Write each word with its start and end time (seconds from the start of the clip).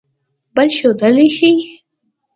بل 0.55 0.67
ښودلئ 0.77 1.25
شی 1.37 1.51